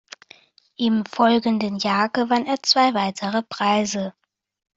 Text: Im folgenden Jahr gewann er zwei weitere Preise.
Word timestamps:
Im 0.77 1.05
folgenden 1.05 1.77
Jahr 1.77 2.09
gewann 2.09 2.47
er 2.47 2.57
zwei 2.63 2.95
weitere 2.95 3.43
Preise. 3.43 4.15